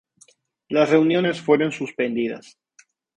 [0.69, 2.57] Las reuniones fueron suspendidas.